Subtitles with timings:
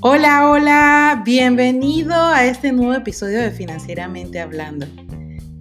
[0.00, 4.86] Hola, hola, bienvenido a este nuevo episodio de Financieramente Hablando.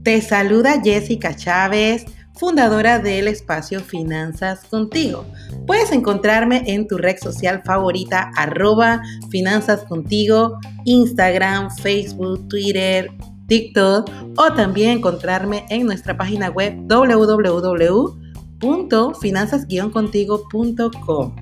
[0.03, 5.25] Te saluda Jessica Chávez, fundadora del espacio Finanzas Contigo.
[5.65, 13.11] Puedes encontrarme en tu red social favorita, arroba Finanzas Contigo, Instagram, Facebook, Twitter,
[13.47, 16.75] TikTok o también encontrarme en nuestra página web
[18.59, 21.35] www.finanzas-contigo.com.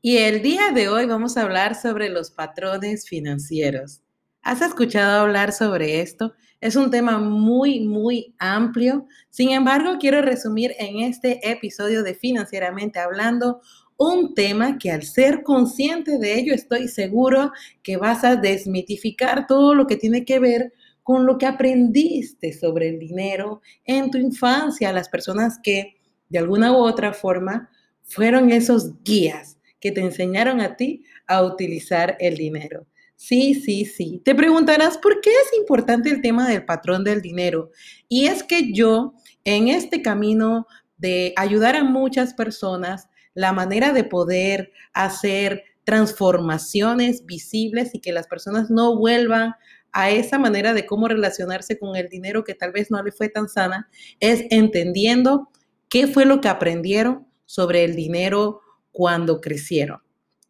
[0.00, 4.00] Y el día de hoy vamos a hablar sobre los patrones financieros.
[4.42, 6.34] ¿Has escuchado hablar sobre esto?
[6.60, 9.06] Es un tema muy, muy amplio.
[9.30, 13.60] Sin embargo, quiero resumir en este episodio de Financieramente Hablando
[13.98, 17.52] un tema que al ser consciente de ello estoy seguro
[17.82, 20.72] que vas a desmitificar todo lo que tiene que ver
[21.08, 25.96] con lo que aprendiste sobre el dinero en tu infancia, las personas que
[26.28, 27.70] de alguna u otra forma
[28.02, 32.86] fueron esos guías que te enseñaron a ti a utilizar el dinero.
[33.16, 34.20] Sí, sí, sí.
[34.22, 37.70] Te preguntarás por qué es importante el tema del patrón del dinero.
[38.06, 40.66] Y es que yo, en este camino
[40.98, 48.26] de ayudar a muchas personas, la manera de poder hacer transformaciones visibles y que las
[48.26, 49.54] personas no vuelvan
[49.92, 53.28] a esa manera de cómo relacionarse con el dinero que tal vez no le fue
[53.28, 53.88] tan sana,
[54.20, 55.48] es entendiendo
[55.88, 58.60] qué fue lo que aprendieron sobre el dinero
[58.92, 60.00] cuando crecieron.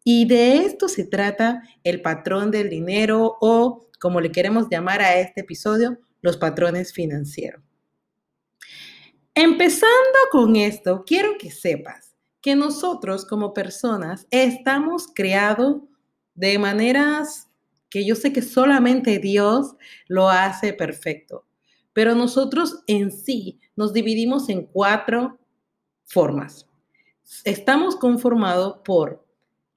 [0.03, 5.19] Y de esto se trata el patrón del dinero o, como le queremos llamar a
[5.19, 7.61] este episodio, los patrones financieros.
[9.35, 15.81] Empezando con esto, quiero que sepas que nosotros como personas estamos creados
[16.33, 17.48] de maneras
[17.89, 19.75] que yo sé que solamente Dios
[20.07, 21.45] lo hace perfecto.
[21.93, 25.39] Pero nosotros en sí nos dividimos en cuatro
[26.05, 26.69] formas
[27.45, 29.25] estamos conformados por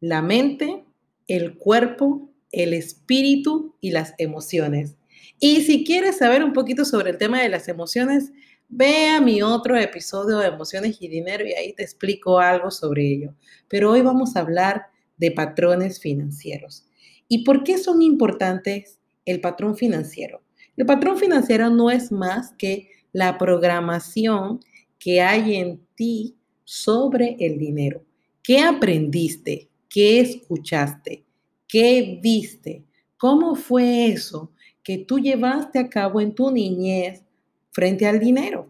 [0.01, 0.85] la mente,
[1.29, 4.97] el cuerpo, el espíritu y las emociones.
[5.39, 8.33] Y si quieres saber un poquito sobre el tema de las emociones,
[8.69, 13.07] ve a mi otro episodio de emociones y dinero y ahí te explico algo sobre
[13.07, 13.35] ello.
[13.69, 14.87] Pero hoy vamos a hablar
[15.17, 16.87] de patrones financieros.
[17.33, 20.43] ¿Y por qué son importantes el patrón financiero?
[20.77, 24.61] El patrón financiero no es más que la programación
[24.99, 28.05] que hay en ti sobre el dinero.
[28.43, 29.71] ¿Qué aprendiste?
[29.89, 31.25] ¿Qué escuchaste?
[31.67, 32.85] ¿Qué viste?
[33.17, 37.23] ¿Cómo fue eso que tú llevaste a cabo en tu niñez
[37.71, 38.69] frente al dinero?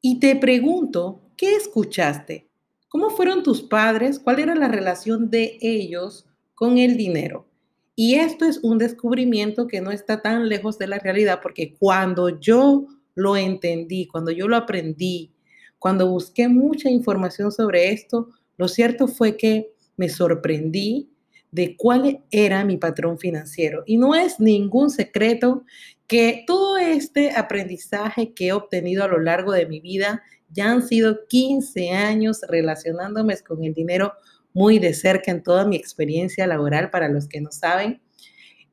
[0.00, 2.48] Y te pregunto, ¿qué escuchaste?
[2.88, 4.18] ¿Cómo fueron tus padres?
[4.18, 7.46] ¿Cuál era la relación de ellos con el dinero?
[7.94, 12.40] Y esto es un descubrimiento que no está tan lejos de la realidad porque cuando
[12.40, 15.32] yo lo entendí, cuando yo lo aprendí,
[15.78, 21.08] cuando busqué mucha información sobre esto, lo cierto fue que me sorprendí
[21.50, 23.82] de cuál era mi patrón financiero.
[23.86, 25.64] Y no es ningún secreto
[26.06, 30.86] que todo este aprendizaje que he obtenido a lo largo de mi vida ya han
[30.86, 34.12] sido 15 años relacionándome con el dinero
[34.56, 36.88] muy de cerca en toda mi experiencia laboral.
[36.88, 38.00] Para los que no saben,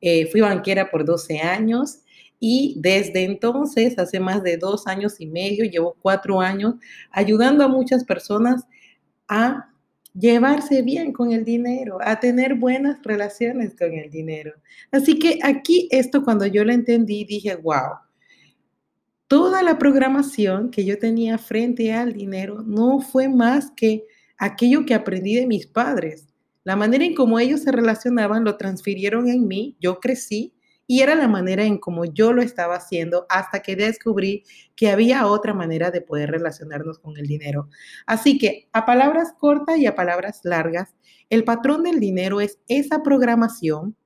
[0.00, 1.98] eh, fui banquera por 12 años
[2.40, 6.76] y desde entonces, hace más de dos años y medio, llevo cuatro años
[7.10, 8.64] ayudando a muchas personas
[9.28, 9.70] a
[10.14, 14.54] llevarse bien con el dinero, a tener buenas relaciones con el dinero.
[14.90, 17.98] Así que aquí esto cuando yo lo entendí, dije, wow,
[19.28, 24.04] toda la programación que yo tenía frente al dinero no fue más que
[24.38, 26.26] aquello que aprendí de mis padres.
[26.64, 30.54] La manera en cómo ellos se relacionaban lo transfirieron en mí, yo crecí
[30.86, 34.44] y era la manera en como yo lo estaba haciendo hasta que descubrí
[34.76, 37.68] que había otra manera de poder relacionarnos con el dinero.
[38.06, 40.94] Así que a palabras cortas y a palabras largas,
[41.30, 43.96] el patrón del dinero es esa programación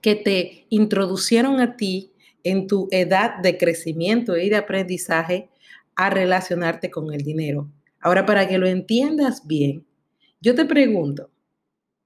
[0.00, 5.50] que te introducieron a ti en tu edad de crecimiento y de aprendizaje
[5.94, 7.70] a relacionarte con el dinero.
[8.00, 9.86] Ahora, para que lo entiendas bien,
[10.40, 11.30] yo te pregunto,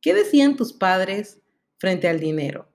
[0.01, 1.41] ¿qué decían tus padres
[1.79, 2.69] frente al dinero?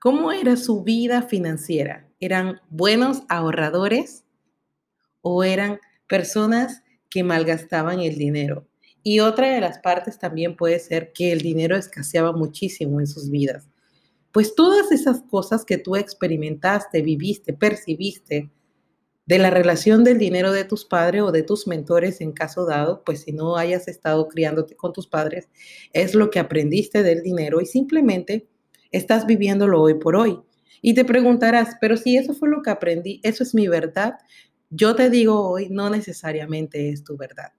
[0.00, 2.08] ¿Cómo era su vida financiera?
[2.20, 4.24] ¿Eran buenos ahorradores
[5.20, 8.68] o eran personas que malgastaban el dinero?
[9.02, 13.30] Y otra de las partes también puede ser que el dinero escaseaba muchísimo en sus
[13.30, 13.68] vidas.
[14.30, 18.50] Pues todas esas cosas que tú experimentaste, viviste, percibiste
[19.26, 23.02] de la relación del dinero de tus padres o de tus mentores en caso dado,
[23.04, 25.48] pues si no hayas estado criándote con tus padres,
[25.92, 28.46] es lo que aprendiste del dinero y simplemente
[28.90, 30.40] estás viviéndolo hoy por hoy.
[30.82, 34.18] Y te preguntarás, pero si eso fue lo que aprendí, eso es mi verdad.
[34.68, 37.52] Yo te digo hoy, no necesariamente es tu verdad.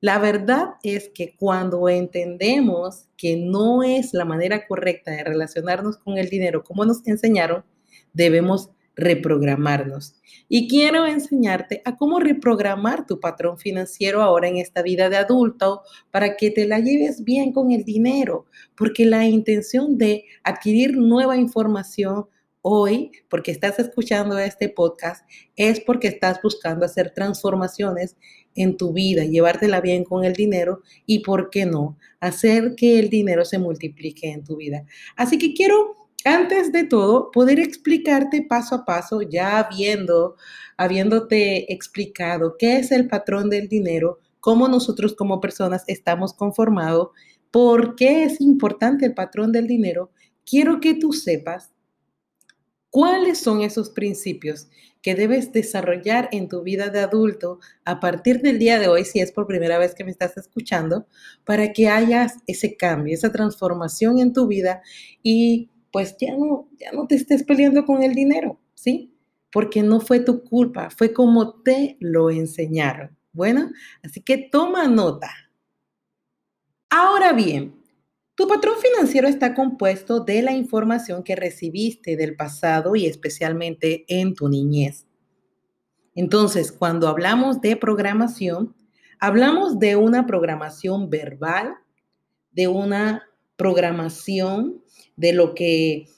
[0.00, 6.18] La verdad es que cuando entendemos que no es la manera correcta de relacionarnos con
[6.18, 7.64] el dinero como nos enseñaron,
[8.12, 10.14] debemos reprogramarnos.
[10.48, 15.82] Y quiero enseñarte a cómo reprogramar tu patrón financiero ahora en esta vida de adulto
[16.10, 18.46] para que te la lleves bien con el dinero,
[18.76, 22.26] porque la intención de adquirir nueva información
[22.62, 28.16] hoy, porque estás escuchando este podcast, es porque estás buscando hacer transformaciones
[28.54, 33.10] en tu vida, llevártela bien con el dinero y, ¿por qué no?, hacer que el
[33.10, 34.84] dinero se multiplique en tu vida.
[35.16, 39.68] Así que quiero antes de todo, poder explicarte paso a paso, ya
[40.76, 47.08] habiéndote explicado qué es el patrón del dinero, cómo nosotros como personas estamos conformados,
[47.50, 50.10] por qué es importante el patrón del dinero,
[50.44, 51.70] quiero que tú sepas
[52.90, 54.68] cuáles son esos principios
[55.00, 59.20] que debes desarrollar en tu vida de adulto a partir del día de hoy, si
[59.20, 61.06] es por primera vez que me estás escuchando,
[61.44, 64.82] para que hayas ese cambio, esa transformación en tu vida
[65.22, 69.14] y pues ya no, ya no te estés peleando con el dinero, ¿sí?
[69.52, 73.16] Porque no fue tu culpa, fue como te lo enseñaron.
[73.32, 73.70] Bueno,
[74.02, 75.30] así que toma nota.
[76.90, 77.74] Ahora bien,
[78.34, 84.34] tu patrón financiero está compuesto de la información que recibiste del pasado y especialmente en
[84.34, 85.06] tu niñez.
[86.14, 88.74] Entonces, cuando hablamos de programación,
[89.18, 91.74] hablamos de una programación verbal,
[92.50, 93.22] de una
[93.62, 94.82] programación
[95.14, 96.08] de lo que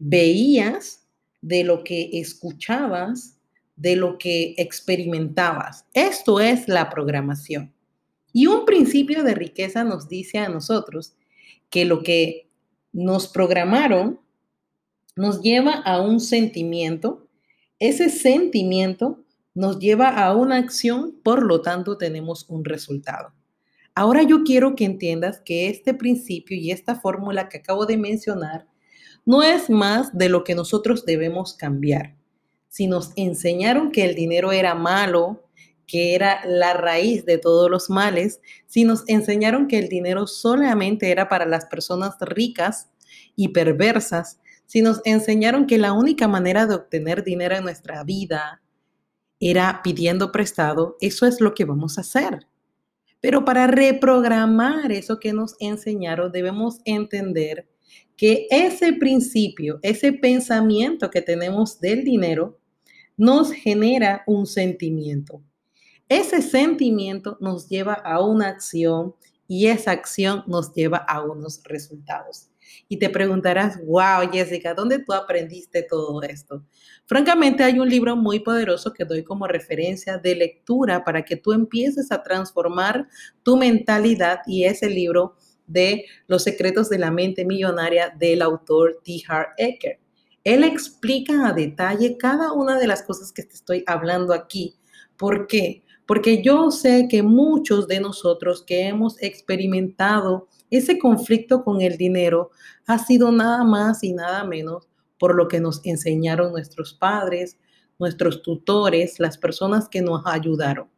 [0.00, 1.06] veías,
[1.40, 3.38] de lo que escuchabas,
[3.76, 5.84] de lo que experimentabas.
[5.94, 7.72] Esto es la programación.
[8.32, 11.14] Y un principio de riqueza nos dice a nosotros
[11.70, 12.50] que lo que
[12.92, 14.18] nos programaron
[15.14, 17.28] nos lleva a un sentimiento,
[17.78, 19.24] ese sentimiento
[19.54, 23.37] nos lleva a una acción, por lo tanto tenemos un resultado.
[23.98, 28.64] Ahora yo quiero que entiendas que este principio y esta fórmula que acabo de mencionar
[29.26, 32.14] no es más de lo que nosotros debemos cambiar.
[32.68, 35.48] Si nos enseñaron que el dinero era malo,
[35.88, 41.10] que era la raíz de todos los males, si nos enseñaron que el dinero solamente
[41.10, 42.90] era para las personas ricas
[43.34, 48.62] y perversas, si nos enseñaron que la única manera de obtener dinero en nuestra vida
[49.40, 52.47] era pidiendo prestado, eso es lo que vamos a hacer.
[53.20, 57.68] Pero para reprogramar eso que nos enseñaron, debemos entender
[58.16, 62.58] que ese principio, ese pensamiento que tenemos del dinero,
[63.16, 65.42] nos genera un sentimiento.
[66.08, 69.14] Ese sentimiento nos lleva a una acción
[69.46, 72.48] y esa acción nos lleva a unos resultados.
[72.88, 76.64] Y te preguntarás, wow, Jessica, ¿dónde tú aprendiste todo esto?
[77.06, 81.52] Francamente, hay un libro muy poderoso que doy como referencia de lectura para que tú
[81.52, 83.08] empieces a transformar
[83.42, 85.36] tu mentalidad y es el libro
[85.66, 89.22] de Los secretos de la mente millonaria del autor T.
[89.28, 90.00] Hart Ecker.
[90.44, 94.76] Él explica a detalle cada una de las cosas que te estoy hablando aquí.
[95.16, 95.82] ¿Por qué?
[96.08, 102.50] Porque yo sé que muchos de nosotros que hemos experimentado ese conflicto con el dinero
[102.86, 104.88] ha sido nada más y nada menos
[105.18, 107.58] por lo que nos enseñaron nuestros padres,
[107.98, 110.88] nuestros tutores, las personas que nos ayudaron.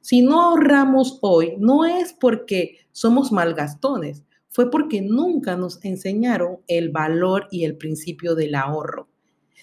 [0.00, 6.90] Si no ahorramos hoy, no es porque somos malgastones, fue porque nunca nos enseñaron el
[6.90, 9.08] valor y el principio del ahorro.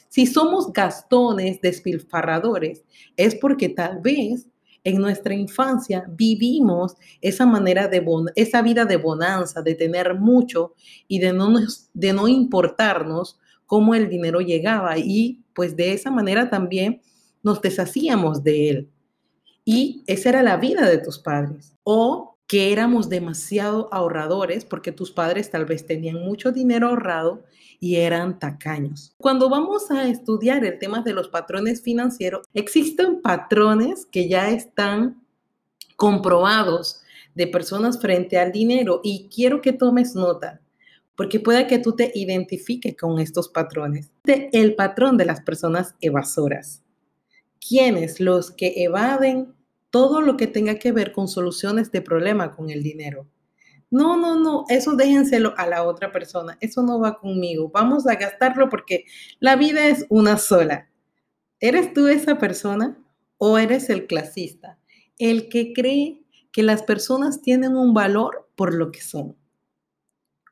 [0.10, 2.84] Si somos gastones, despilfarradores,
[3.16, 4.50] es porque tal vez
[4.84, 8.06] en nuestra infancia vivimos esa manera de
[8.36, 10.74] esa vida de bonanza, de tener mucho
[11.08, 11.54] y de no,
[11.94, 17.02] de no importarnos cómo el dinero llegaba y pues de esa manera también
[17.44, 18.90] nos deshacíamos de él.
[19.66, 21.74] Y esa era la vida de tus padres.
[21.84, 27.44] O que éramos demasiado ahorradores porque tus padres tal vez tenían mucho dinero ahorrado
[27.80, 29.14] y eran tacaños.
[29.20, 35.24] Cuando vamos a estudiar el tema de los patrones financieros, existen patrones que ya están
[35.96, 37.04] comprobados
[37.36, 40.60] de personas frente al dinero y quiero que tomes nota
[41.16, 44.10] porque puede que tú te identifiques con estos patrones.
[44.24, 46.82] El patrón de las personas evasoras.
[47.60, 48.20] ¿Quiénes?
[48.20, 49.54] Los que evaden
[49.90, 53.28] todo lo que tenga que ver con soluciones de problema con el dinero.
[53.92, 58.16] No, no, no, eso déjenselo a la otra persona, eso no va conmigo, vamos a
[58.16, 59.06] gastarlo porque
[59.40, 60.90] la vida es una sola.
[61.60, 63.04] ¿Eres tú esa persona
[63.38, 64.78] o eres el clasista?
[65.18, 69.36] El que cree que las personas tienen un valor por lo que son.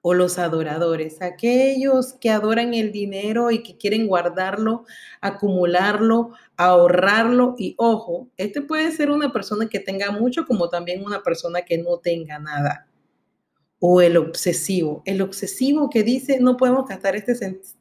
[0.09, 4.85] O los adoradores, aquellos que adoran el dinero y que quieren guardarlo,
[5.19, 11.23] acumularlo, ahorrarlo y ojo, este puede ser una persona que tenga mucho como también una
[11.23, 12.87] persona que no tenga nada.
[13.81, 17.35] O el obsesivo, el obsesivo que dice no podemos gastar este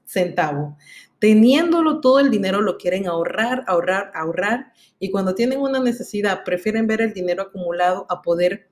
[0.04, 0.76] centavo.
[1.20, 6.88] Teniéndolo todo el dinero lo quieren ahorrar, ahorrar, ahorrar y cuando tienen una necesidad prefieren
[6.88, 8.68] ver el dinero acumulado a poder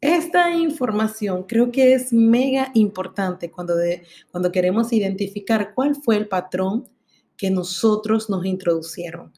[0.00, 3.74] esta información creo que es mega importante cuando,
[4.30, 6.88] cuando queremos identificar cuál fue el patrón
[7.36, 9.32] que nosotros nos introducieron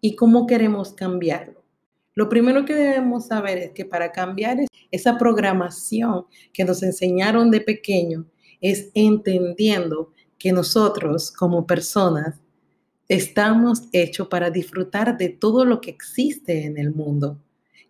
[0.00, 1.64] y cómo queremos cambiarlo.
[2.14, 4.58] Lo primero que debemos saber es que para cambiar
[4.90, 8.26] esa programación que nos enseñaron de pequeño
[8.60, 12.40] es entendiendo que nosotros como personas
[13.08, 17.40] estamos hechos para disfrutar de todo lo que existe en el mundo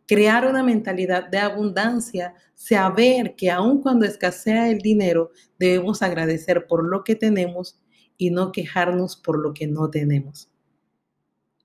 [0.07, 6.85] crear una mentalidad de abundancia, saber que aun cuando escasea el dinero, debemos agradecer por
[6.85, 7.81] lo que tenemos
[8.17, 10.51] y no quejarnos por lo que no tenemos.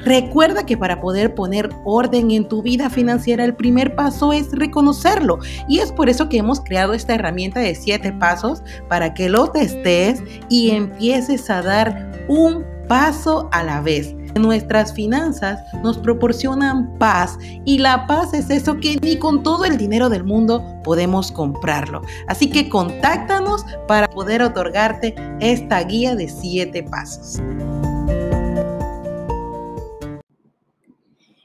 [0.05, 5.39] Recuerda que para poder poner orden en tu vida financiera el primer paso es reconocerlo
[5.69, 9.49] y es por eso que hemos creado esta herramienta de 7 pasos para que lo
[9.49, 14.15] testes y empieces a dar un paso a la vez.
[14.39, 19.77] Nuestras finanzas nos proporcionan paz y la paz es eso que ni con todo el
[19.77, 22.03] dinero del mundo podemos comprarlo.
[22.29, 27.41] Así que contáctanos para poder otorgarte esta guía de 7 pasos.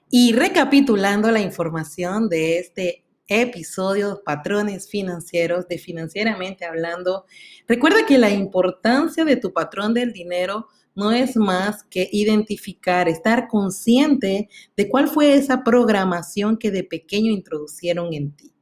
[0.10, 7.25] Y recapitulando la información de este episodio Patrones Financieros de Financieramente Hablando,
[7.68, 13.48] recuerda que la importancia de tu patrón del dinero no es más que identificar, estar
[13.48, 18.54] consciente de cuál fue esa programación que de pequeño introducieron en ti.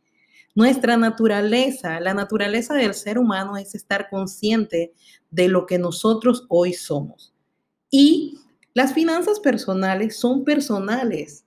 [0.55, 4.93] Nuestra naturaleza, la naturaleza del ser humano es estar consciente
[5.31, 7.33] de lo que nosotros hoy somos.
[7.89, 8.37] Y
[8.73, 11.45] las finanzas personales son personales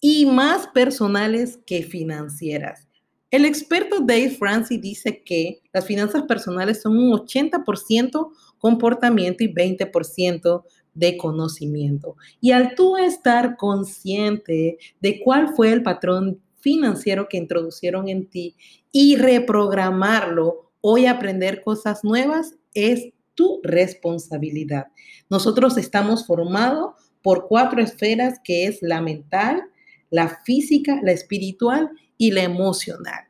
[0.00, 2.88] y más personales que financieras.
[3.30, 10.64] El experto Dave Francis dice que las finanzas personales son un 80% comportamiento y 20%
[10.94, 12.16] de conocimiento.
[12.40, 18.56] Y al tú estar consciente de cuál fue el patrón financiero que introducieron en ti
[18.90, 24.88] y reprogramarlo, hoy aprender cosas nuevas es tu responsabilidad.
[25.30, 29.62] Nosotros estamos formados por cuatro esferas que es la mental,
[30.10, 33.27] la física, la espiritual y la emocional.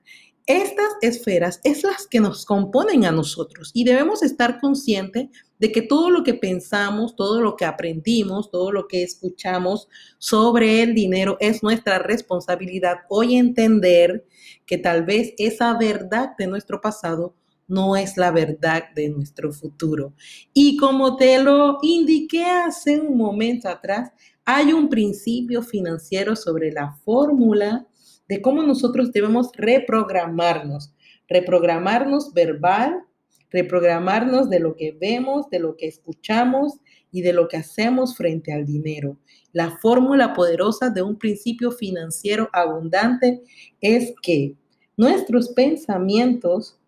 [0.48, 5.28] Estas esferas es las que nos componen a nosotros y debemos estar conscientes
[5.58, 10.82] de que todo lo que pensamos, todo lo que aprendimos, todo lo que escuchamos sobre
[10.82, 14.24] el dinero es nuestra responsabilidad hoy entender
[14.64, 17.34] que tal vez esa verdad de nuestro pasado
[17.66, 20.14] no es la verdad de nuestro futuro.
[20.54, 24.12] Y como te lo indiqué hace un momento atrás,
[24.46, 27.86] hay un principio financiero sobre la fórmula
[28.28, 30.92] de cómo nosotros debemos reprogramarnos,
[31.28, 33.02] reprogramarnos verbal,
[33.50, 36.74] reprogramarnos de lo que vemos, de lo que escuchamos
[37.10, 39.18] y de lo que hacemos frente al dinero.
[39.52, 43.42] La fórmula poderosa de un principio financiero abundante
[43.80, 44.56] es que
[44.96, 46.78] nuestros pensamientos